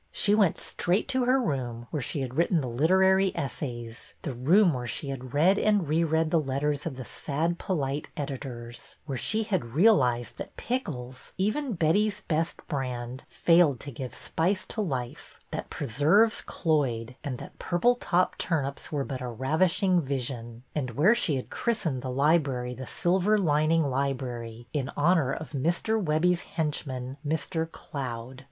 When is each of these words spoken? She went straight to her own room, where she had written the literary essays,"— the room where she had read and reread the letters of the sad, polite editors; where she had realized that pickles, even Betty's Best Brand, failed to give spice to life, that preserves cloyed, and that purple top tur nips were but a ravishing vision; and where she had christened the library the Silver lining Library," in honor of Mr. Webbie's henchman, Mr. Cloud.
She 0.11 0.33
went 0.33 0.57
straight 0.57 1.07
to 1.09 1.25
her 1.25 1.37
own 1.39 1.45
room, 1.45 1.87
where 1.91 2.01
she 2.01 2.21
had 2.21 2.33
written 2.35 2.59
the 2.61 2.67
literary 2.67 3.31
essays,"— 3.37 4.13
the 4.23 4.33
room 4.33 4.73
where 4.73 4.87
she 4.87 5.09
had 5.09 5.35
read 5.35 5.59
and 5.59 5.87
reread 5.87 6.31
the 6.31 6.39
letters 6.39 6.87
of 6.87 6.95
the 6.95 7.05
sad, 7.05 7.59
polite 7.59 8.07
editors; 8.17 8.97
where 9.05 9.15
she 9.19 9.43
had 9.43 9.75
realized 9.75 10.39
that 10.39 10.57
pickles, 10.57 11.33
even 11.37 11.73
Betty's 11.73 12.21
Best 12.21 12.65
Brand, 12.67 13.25
failed 13.27 13.79
to 13.81 13.91
give 13.91 14.15
spice 14.15 14.65
to 14.69 14.81
life, 14.81 15.37
that 15.51 15.69
preserves 15.69 16.41
cloyed, 16.41 17.15
and 17.23 17.37
that 17.37 17.59
purple 17.59 17.93
top 17.93 18.37
tur 18.39 18.63
nips 18.63 18.91
were 18.91 19.05
but 19.05 19.21
a 19.21 19.27
ravishing 19.27 20.01
vision; 20.01 20.63
and 20.73 20.89
where 20.95 21.13
she 21.13 21.35
had 21.35 21.51
christened 21.51 22.01
the 22.01 22.09
library 22.09 22.73
the 22.73 22.87
Silver 22.87 23.37
lining 23.37 23.83
Library," 23.87 24.65
in 24.73 24.89
honor 24.97 25.31
of 25.31 25.51
Mr. 25.51 26.03
Webbie's 26.03 26.41
henchman, 26.41 27.17
Mr. 27.23 27.71
Cloud. 27.71 28.39